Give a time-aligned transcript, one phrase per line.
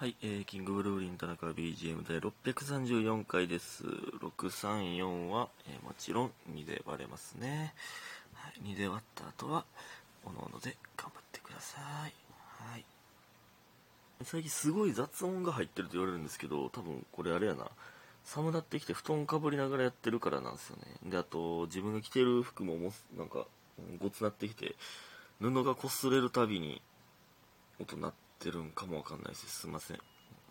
[0.00, 3.82] はい、えー、キングブルーリン田中 BGM 第634回です。
[3.82, 7.74] 634は、えーもちろん2で割れますね。
[8.32, 9.64] はい、2で割った後は、
[10.24, 12.14] おのおので頑張ってください。
[12.70, 12.84] はい。
[14.22, 17.66] 最近すごい雑音が入ってると言われるんですけど、多分これあれやな。
[18.22, 21.10] 寒なってきて布団かぶりながらやってるからなんですよね。
[21.10, 23.48] で、あと、自分が着てる服ももなんか、
[24.00, 24.76] ごつなってきて、
[25.40, 26.80] 布が擦れるたびに
[27.80, 29.66] 音鳴っててるんかもわかんないです。
[29.66, 29.98] いません。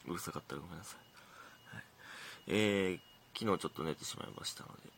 [0.08, 1.76] うるさかったらごめんなさい。
[1.76, 1.84] はい、
[2.48, 3.00] えー、
[3.38, 4.90] 昨日ちょっと寝てしまいましたので、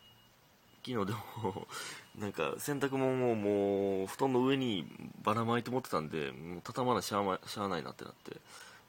[0.85, 1.67] 昨日でも、
[2.17, 4.87] なんか洗濯物をもう布団の上に
[5.21, 8.37] ばらまいて持ってたんで、もう畳まなしゃあましゃあないなってなって、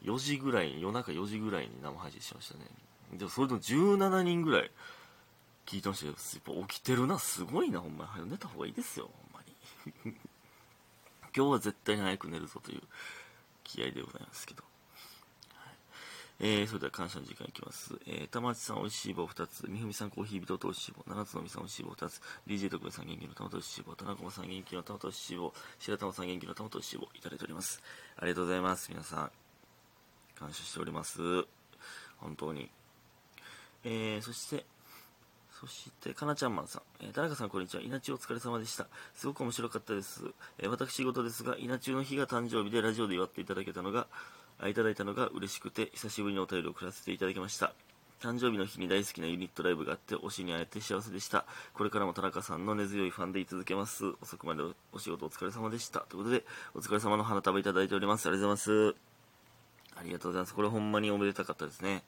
[0.03, 2.67] 4時ぐらい、夜中4時ぐらいに生配信しましたね。
[3.13, 4.71] でもそれでも17人ぐらい
[5.67, 8.11] 聞いてましたけど、やっぱ起きてるな、すごいな、ほんまに。
[8.11, 10.17] 早寝た方がいいですよ、ほんまに。
[11.37, 12.83] 今日は絶対に早く寝るぞという
[13.71, 14.63] 気合でございますけど。
[16.43, 18.01] えー、それでは感謝の時間いきます。
[18.07, 27.83] えー、玉内さん美味しい棒2つ、みふみさんコーヒー人と美味しい棒、七つのみさん美味しい棒2つ、DJ 特別さん元気の玉と美味しい棒、田中さん元気の玉と美味しい棒、白玉さん元気の玉と美味しい棒、いただいております。
[28.17, 29.33] ありがとうございます、皆さん。
[30.35, 31.21] 感謝しております。
[32.17, 32.71] 本当に。
[33.85, 34.65] えー、そして、
[35.61, 36.83] そして、かなちゃんマンさん。
[37.05, 37.83] えー、田中さん、こんにちは。
[37.83, 38.87] 稲中お疲れ様でした。
[39.15, 40.23] すごく面白かったです。
[40.59, 44.07] えー私事ですが、稲中の日が誕生日でラジオで祝っていただけたのが、
[44.65, 47.75] いただいたのが嬉しくて、久しぶりにお便りを送らせていただきました。
[48.23, 51.45] 誕生日の日に大好きなユニットライブがあって、推しに会えて幸せでした。
[51.75, 54.15] これからも田中さんの根強いファンでい続けます。
[54.23, 54.63] 遅くまで
[54.95, 56.01] お仕事お疲れ様でした。
[56.01, 58.27] ということで、お疲れ様の花束いただいております。
[58.27, 58.97] ありがとうございます。
[59.97, 60.55] ありがとうございます。
[60.55, 62.03] これほんまにおめでたかったですね。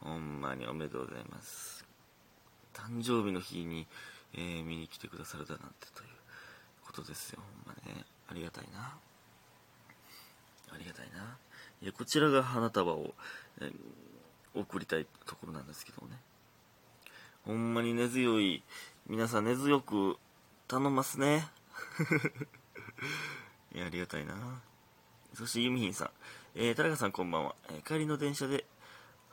[0.00, 1.83] ほんまにおめでとうございます。
[2.74, 3.86] 誕生日の日に、
[4.34, 6.08] えー見に来てくださるだなんてという
[6.84, 7.40] ことですよ。
[7.64, 8.04] ほんまね。
[8.28, 8.96] ありがたいな。
[10.72, 11.38] ありがたいな。
[11.80, 13.14] いや、こちらが花束を、
[13.60, 13.72] えー
[14.56, 16.12] 送りたいところなんですけどね。
[17.44, 18.62] ほんまに根強い、
[19.08, 20.16] 皆さん根強く
[20.68, 21.48] 頼ますね。
[23.74, 24.62] いや、ありがたいな。
[25.34, 26.10] そして、ユミヒンさん。
[26.54, 27.56] えー、田中さんこんばんは。
[27.70, 28.64] えー帰りの電車で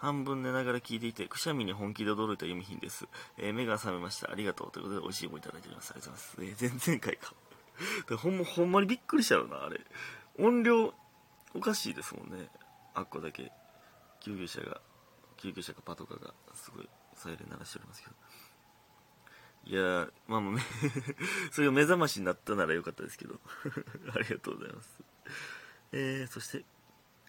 [0.02, 3.08] 半分寝ながら聞いていて、くしゃみに本気で驚いたユミヒンです。
[3.38, 4.32] えー目が覚めました。
[4.32, 4.72] ありがとう。
[4.72, 5.92] ということで、美味しいもんいただいております。
[5.92, 6.64] ありがとうございます。
[6.64, 7.36] えー前々回か。
[8.10, 9.80] でほんま、ほんまにびっくりしちゃうな、あれ。
[10.40, 10.92] 音量、
[11.54, 12.50] おかしいですもんね。
[12.96, 13.52] あっこだけ。
[14.22, 14.82] 救急車が、
[15.38, 18.16] 救急車かパトカーが、すごい、サイレン鳴らしておりますけど。
[19.66, 20.62] いやー、まあまあ、め
[21.54, 23.40] そういう目覚ましになったならよかったですけど。
[24.16, 25.00] ありがとうございます。
[25.92, 26.66] えー、そして、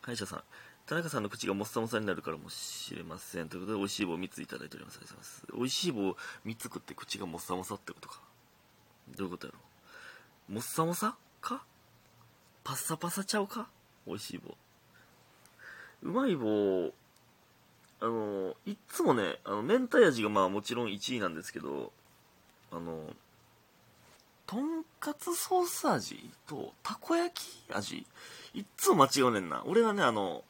[0.00, 0.44] 歯医者さん。
[0.87, 3.48] 田中さんの口がもっさもさになるかもしれません。
[3.48, 4.97] ということで、美味しい棒3ついただいております。
[4.97, 5.47] ありがとうございます。
[5.56, 6.16] 美味しい棒
[6.47, 8.20] 3つ食って口がもっさもさってことか。
[9.16, 9.59] どういうことやろ
[10.50, 11.65] うもっさもさか？
[12.65, 13.69] パッサパサちゃうか？
[14.06, 14.56] 美味しい棒。
[16.03, 16.92] うまい棒、
[18.00, 21.92] あの、いつもね、あの、明太味がまあもちろん1位なんですけど、
[22.72, 23.04] あの、
[24.47, 28.04] とんかつソース味とたこ焼き味
[28.53, 29.62] いっつも間違うねんな。
[29.65, 30.42] 俺はね、あの、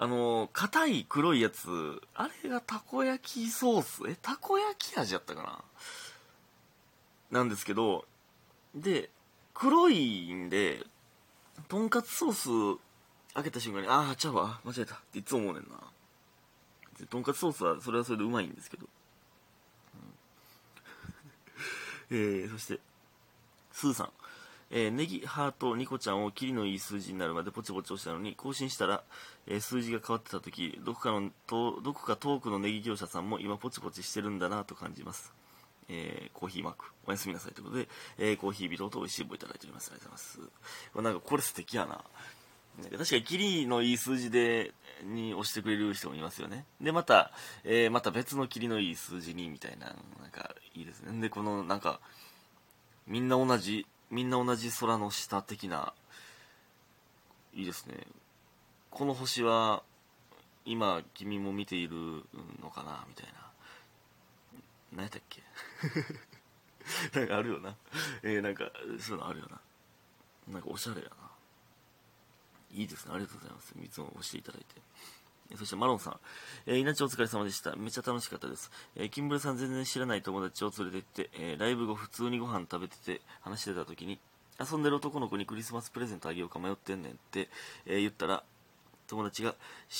[0.00, 4.08] あの、硬い黒いやつ、あれがたこ焼きソース？
[4.08, 5.42] え、たこ焼き味やったか
[7.30, 7.40] な？
[7.40, 8.06] なんですけど、
[8.74, 9.10] で、
[9.54, 10.84] 黒いんで、
[11.68, 12.80] とんかつソース
[13.34, 15.80] 開けた瞬間に、ああ、ちゃうわ、間違えたっていつも思うねんな。
[17.10, 18.86] とんかつソースはそれはそれでうまいんですけど。
[22.10, 22.80] うん えー、そして、
[23.72, 24.12] スーさん。
[24.70, 29.02] えーネギ、ハート、ニコちゃんをキリのいい数字になるまでポチポチ押したのに、更新したら、
[29.46, 35.32] えー数字が変わってた時、どこかの、とどこか遠くのネギ業者さんも今ポチポチしてるんだなと感じます。
[35.88, 39.90] えーコーヒーマーク、おやすみなさいということで、えーコーヒービロと美味しい棒いただいております。
[39.90, 40.52] ありがとうございます。
[40.92, 42.04] これなんかこれ素敵やな。
[42.92, 44.72] 確かにキリのいい数字で、
[45.04, 46.64] に押してくれる人もいますよね。
[46.80, 47.32] で、また、
[47.64, 49.86] えーまた別のキリのいい数字に、みたいな、
[50.20, 51.20] なんかいいですね。
[51.20, 52.00] で、このなんか、
[53.06, 55.92] みんな同じ、みんな同じ空の下的な、
[57.54, 58.06] いいですね。
[58.90, 59.82] この星は、
[60.64, 62.24] 今、君も見ている
[62.62, 63.38] のかなみたいな。
[64.92, 65.42] 何やったっけ？
[67.18, 67.76] なんかあるよな。
[68.22, 69.60] えー、なんか、そういうのあるよな。
[70.48, 71.30] なんかおしゃれやな。
[72.72, 73.14] いいですね。
[73.14, 73.74] ありがとうございます。
[73.82, 74.80] いつも押していただいて。
[75.56, 76.16] そしてマロンさん。
[76.66, 77.74] えー、稲お疲れ様でした。
[77.76, 78.70] めっちゃ楽しかったです。
[78.96, 84.18] えー、キンブルさん全然知らない友達を連れてって、えーライブ後普通にご飯食べてて話してた時に、
[84.60, 87.48] 遊んでる男の子にクリスマスプレゼントあげようか迷ってんねんって、
[87.86, 88.42] えー言ったら、
[89.08, 89.54] 友達が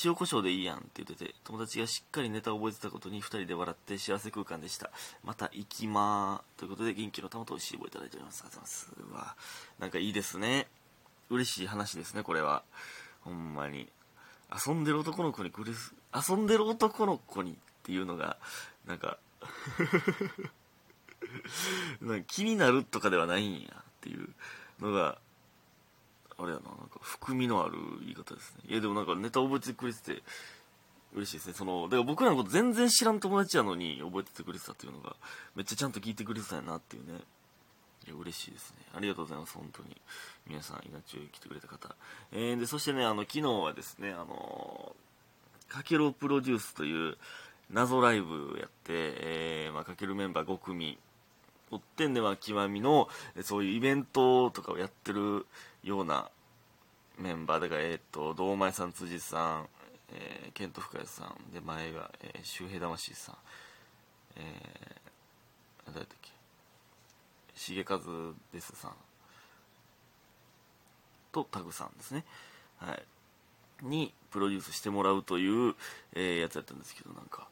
[0.05, 4.91] 塩コショウでいいやんって言ってて、友達がしっかりネタを覚えてたことに二人で笑って幸せ空間でした。
[5.23, 8.43] また行きまーということで元気の玉と美味しい棒いただいております。
[8.45, 8.93] ありがとうございます。
[9.11, 9.35] うわ
[9.79, 10.67] なんかいいですね。
[11.31, 12.63] 嬉しい話ですね、これは。
[13.21, 13.89] ほんまに。
[14.51, 18.37] 遊んでる男の子にクリス遊んでる男の子にっていうのが
[18.87, 19.17] なんか
[22.01, 24.29] なんか気になるとかではないんやっていう
[24.79, 25.19] のが
[26.37, 28.61] あれやななんか含みのある言い方ですね。
[28.69, 30.23] いやでもなんかネタ覚えてくれてて
[31.13, 31.53] 嬉しいですね。
[31.53, 35.15] そのだから僕らのこと全然知らん友達やのに覚えててくれてたっていうのが
[35.55, 37.19] めっちゃちゃんと聞いてくれてたんやなっていうね。
[38.13, 38.77] 嬉しいですね。
[38.95, 39.53] ありがとうございます。
[39.53, 39.95] 本当に。
[40.47, 41.95] 皆さん稲中来てくれた方、
[42.31, 44.95] えー、でそしてねあの昨日はですねあの
[45.67, 47.17] かけろプロデュースという
[47.69, 50.97] 謎ライブやって、えーまあ、かけるメンバー5組
[51.69, 53.07] おってんでは極みの
[53.43, 55.45] そういうイベントとかをやってる
[55.83, 56.29] ような
[57.19, 59.67] メンバーだから、えっ、ー、と堂前さん辻さん、
[60.13, 63.35] えー、ケント深谷さんで前が、えー、周平魂さん
[64.35, 66.38] えー、誰だっけ？
[67.67, 67.99] 重和
[68.53, 68.91] ですさん
[71.31, 72.23] とタグさんですね。
[72.77, 73.03] はい。
[73.81, 75.75] にプロデュースしてもらうという、
[76.13, 77.47] えー、やつやったんですけどなんか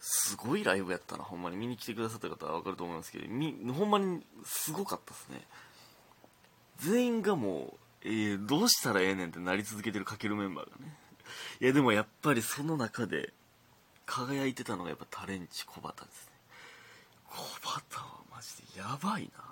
[0.00, 1.24] すごいライブやったな。
[1.24, 1.56] ほんまに。
[1.56, 5.42] 見に来てくださった方は分かると思いますけどみほんまにすごかったですね。
[6.78, 7.74] 全員がも
[8.04, 10.94] う、えー、どうしたらええねんってなり続けてるかけるメンバーがね。
[11.60, 13.32] いやでもやっぱりその中で
[14.04, 16.32] 輝いてたのがやっぱタレンチ小畑ですね。
[17.28, 18.25] 小畑は
[18.86, 19.44] やばいな。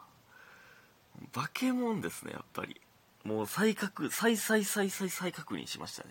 [1.32, 2.80] 化け物ですねやっぱり。
[3.24, 6.10] もう再確再再再再再確認しましたね。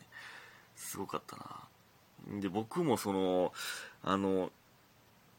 [0.76, 2.40] すごかったな。
[2.42, 3.54] で僕もその
[4.04, 4.52] あの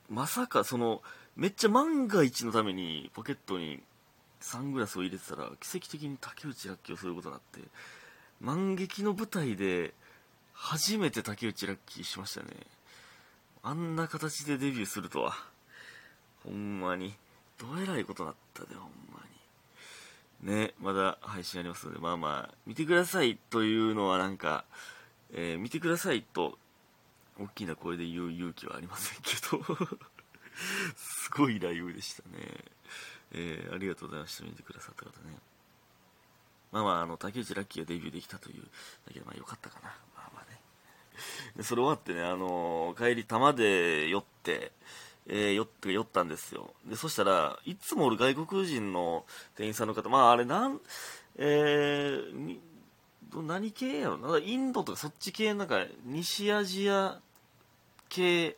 [0.09, 1.03] まさかその
[1.37, 3.83] めっちゃ万が一のためにポケットに
[4.41, 7.61] サングラスを入れてたら奇跡的に竹内ラッキーをすることになって
[8.41, 9.95] 万劇の舞台で
[10.53, 12.49] 初めて竹内ラッキーしましたね。
[13.63, 15.35] あんな形でデビューするとは。
[16.45, 17.15] ほんまに。
[17.59, 19.21] どえらいことなったでほんま
[20.43, 24.65] にねまだ配信ありますのでまあまあ見てくださいというのはなんか、
[25.33, 26.59] えー、見てくださいと
[27.41, 29.63] 大きな声で言う勇気はありませんけど
[30.97, 32.75] すごいライブでしたね
[33.35, 34.45] えー、ありがとうございました。
[34.45, 35.35] 見てくださった方ね。
[36.71, 38.63] まあまあ、あの、竹内ラッキーがデビューできたという
[39.07, 39.89] だけで、まあよかったかな。
[40.17, 40.61] まあまあね。
[41.57, 44.73] で、それ終わってね、あのー、帰り玉で寄って、
[45.27, 46.75] えー、寄って寄ったんですよ。
[46.87, 49.25] で、そしたら、いつもおる外国人の
[49.57, 50.81] 店員さんの方、まああれなん、
[51.37, 52.59] えー、
[53.43, 54.39] 何系やろな。
[54.39, 57.21] インドとかそっち系なんか西アジア
[58.09, 58.57] 系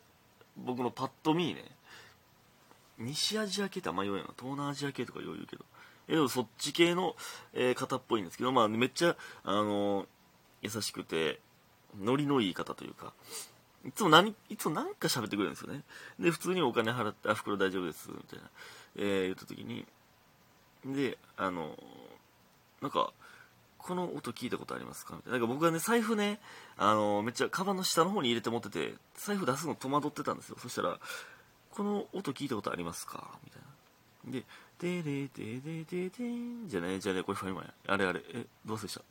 [0.55, 1.63] 僕のパッと見ね。
[2.99, 4.33] 西アジア系ってあんま言わないな。
[4.37, 5.65] 東南アジア系とか言うけど。
[6.07, 7.15] えでもそっち系の、
[7.53, 10.07] えー、方っぽいんですけど、まあ、めっちゃ、あのー、
[10.61, 11.39] 優しくて
[11.99, 13.13] ノリのいい方というか。
[13.87, 15.81] いつも何いつも何か喋ってくれるんですよね
[16.19, 18.45] で普通にお金払って「あ袋大丈夫です」みたいな、
[18.97, 19.85] えー、言った時に
[20.85, 21.77] であの、
[22.81, 23.11] なんか
[23.77, 25.15] この音聞いたことありますか？
[25.15, 25.39] みたいな。
[25.39, 26.39] なんか僕はね、財布ね、
[26.77, 30.57] あのめっちゃカバンの下の方に入れて持ってて、財布出すの戸惑ってたんですよ。
[30.59, 30.99] そしたら、
[31.71, 33.39] この音聞いたことありますか？
[33.45, 33.61] みたい
[34.25, 34.31] な。
[34.31, 34.45] で、
[34.79, 37.73] でれででででんじゃねじゃねこれファイマや。
[37.87, 39.01] あれあれ、え、どうせした？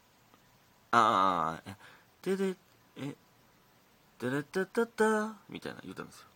[0.92, 1.76] ああ、
[2.22, 2.54] でで、
[2.96, 3.14] え、
[4.20, 6.26] でれたたたみたいな言ったんですよ。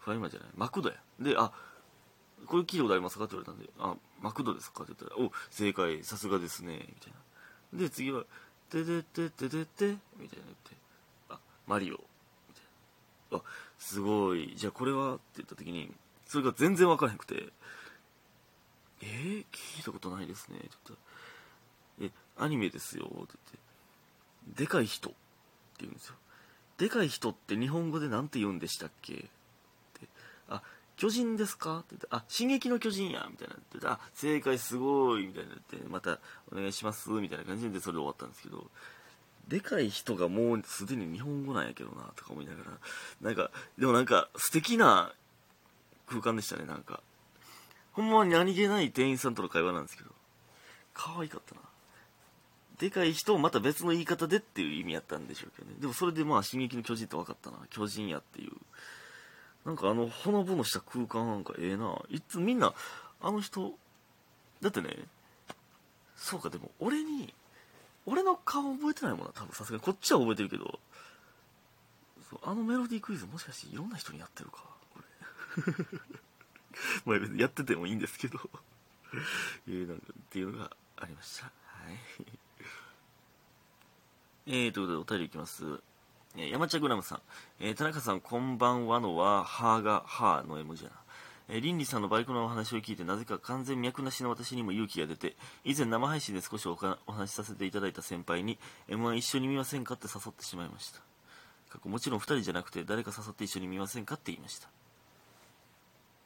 [0.00, 0.48] ファイマじゃない。
[0.56, 0.96] マクドや。
[1.20, 1.52] で、あ、
[2.46, 3.24] これ聞いたことありますか？
[3.24, 4.84] って言われたんで、あ、マクドですか？
[4.84, 7.12] って言ったら、お、正解、さすがですね、みたい
[7.72, 7.78] な。
[7.80, 8.24] で、次は、
[8.70, 10.28] ででででででみたいな言っ
[10.64, 10.76] て、
[11.30, 11.98] あ、マリオ、み
[12.54, 12.64] たい
[13.32, 13.38] な。
[13.38, 13.42] あ
[13.78, 14.54] すごい。
[14.56, 15.14] じゃあこれは？
[15.14, 15.92] って言った時に
[16.26, 17.52] それが全然分からへんくて
[19.02, 20.98] 「えー、聞いたことないですね」って言っ
[21.98, 23.26] たら「えアニメですよ」って言っ
[24.56, 25.18] て「でかい人」って
[25.80, 26.14] 言うんですよ。
[26.78, 29.14] でかい人って日本語で何て言うんでしたっけ？
[29.14, 29.28] って。
[30.48, 30.62] あ
[30.96, 31.78] 巨人ですか？
[31.78, 33.26] って言って、あ、進撃の巨人や。
[33.30, 33.54] みたいな。
[33.54, 35.26] ってあ、正解すごい。
[35.26, 36.18] みたいなって、また
[36.52, 37.10] お願いします。
[37.10, 38.70] みたいな感じでそれで終わったんですけど、
[39.48, 42.12] でかい人がもうすでに日本語なんやけどな。
[42.16, 42.70] とか思いながら。
[43.20, 45.12] なんかでもなんか素敵な
[46.06, 47.00] 空間でしたねなんか。
[47.92, 50.10] ほんまに何気ない店員さんとの会話なんですけど。
[50.92, 51.60] 可愛かったな。
[52.78, 55.76] でかい人をまた別の言い方でっていう意味やったんでしょうけどね。
[55.78, 57.58] でもそれでまあ「進撃の巨人」って分かったな。
[57.70, 58.52] 巨人やっていう。
[59.64, 61.96] なんかあのほのぼのした空間なんかええな。
[62.10, 62.74] いつみんな
[63.20, 63.74] あの人
[64.60, 64.96] だってね
[66.16, 67.32] そうかでも俺に
[68.06, 69.32] 俺の顔覚えてないもんな。
[69.32, 69.80] 多分さすがに。
[69.82, 70.80] こっちは覚えてるけど。
[72.28, 74.64] そうあのメロディークイズもしかしていろんな人にやってるか？
[77.04, 77.20] これ。
[77.20, 78.38] まあやっててもいいんですけど。
[79.68, 81.44] えー、なんかっていうのがありました。
[81.44, 81.50] は
[82.20, 82.26] い。
[84.46, 85.64] えー、ということでお便りいきます。
[86.36, 87.20] えー、山茶グラムさん、
[87.60, 90.96] えー、田中さんこんばんはのは、はが、はの絵文字やな。
[91.48, 98.58] えー、リンリさんのバイクのお話を聞いてなぜか完全脈なしの私にも勇気が出て以前生配信で少しおお話しさせていただいた先輩に
[98.88, 101.00] m 1一緒に見ませんかって誘ってしまいました。
[101.74, 104.68] 過去もちろん2人じゃなくて誰か誘って一緒に見ませんかって言いました、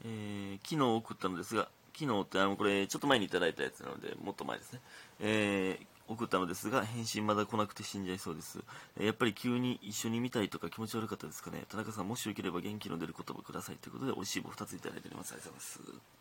[0.05, 4.81] えー、昨日送ったのですが昨日ってあのこれちょっと前にいただいたやつなのでもっと前ですね、
[5.21, 8.59] えー、送ったのですが返信まだ来なくて死んじゃいそうです
[9.01, 16.19] やっぱり急に一緒に見たいとか気持ち悪かったですかね田中さんもしよければ元気の出る言葉くださいということで美味しい棒2ついただいておりますありがとうございます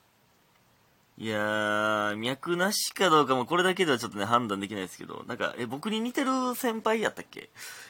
[1.19, 7.49] いやー、脈なしかどうかもこれだけではちょっとね、判断できないですけど、なんか、え、僕に似てる先輩やったっけ？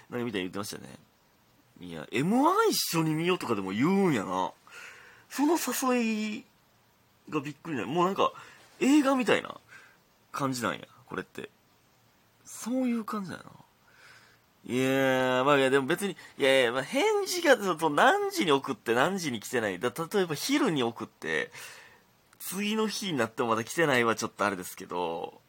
[0.10, 0.98] なんかみたいに言ってましたね。
[1.82, 4.54] いや、M1 一緒に見ようとかでも言うんやな。
[5.30, 6.46] その誘い
[7.30, 7.86] がびっくりない。
[7.86, 8.32] もうなんか、
[8.80, 9.58] 映画みたいな
[10.32, 11.50] 感じなんや、これって。
[12.58, 13.52] そういう感じだよな。
[14.74, 19.80] いやまあいや、でも別に、いやいや、まあ、返事がと何時に送って何時に来てない。
[19.80, 21.52] だ例えば昼に送って、
[22.40, 25.40] 次の日になってもまだ来てないはちょっとあれですけど、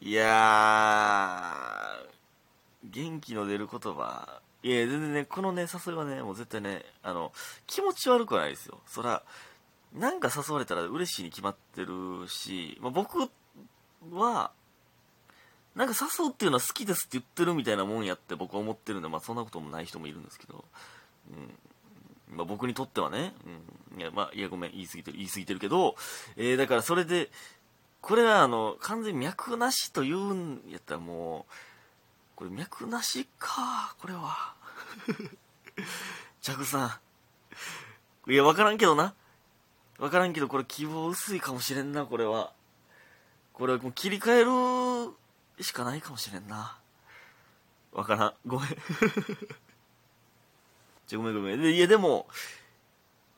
[0.00, 7.32] いやー、元気の出る言葉、いや、全然ね、このね、誘いはね、もう絶対ね、あの、
[7.66, 8.78] 気持ち悪くはないですよ。
[8.86, 9.22] そら、
[9.94, 13.18] なんか誘われたら嬉しいに決まってるし、まあ、僕
[14.12, 14.52] は、
[15.74, 20.64] なんか誘うっていうのは好きですって言ってるみたいなもんやって僕は思ってるんで、まあそんなこともない人もいるんですけど、
[21.30, 22.36] うん。
[22.36, 23.34] まあ僕にとってはね、
[23.92, 24.00] うん。
[24.00, 25.96] いや、まあ、いやごめん、言い過ぎてる、言い過ぎてるけど、
[26.36, 27.30] えー、だからそれで、
[28.00, 31.52] これはあの、完全に脈なしと言うんやったらもう、
[32.36, 34.54] これ脈なしか、これは。
[36.42, 37.00] チャグさ
[38.26, 38.30] ん。
[38.30, 39.14] いや、わからんけどな。
[39.98, 42.52] わからんけど、これ希望薄いかもしれんな、これは。
[43.52, 45.14] これはもう切り替える
[45.62, 46.78] しかないかもしれんな。
[47.92, 48.34] わからん。
[48.46, 48.68] ごめん。
[51.06, 51.60] ちょ、ごめんごめん。
[51.62, 52.28] いや、でも、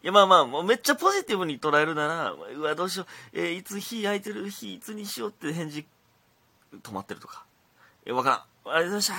[0.03, 3.07] いや、まあまあ、もうめっちゃポジティブに捉えるなら、うわ、どうしよう。
[3.33, 5.87] えー、いつ火焼いてる日、いつにしようって返事、
[6.83, 7.47] 止まってるとか。
[8.05, 8.39] え、わからん。
[8.39, 9.15] ありがとうございました。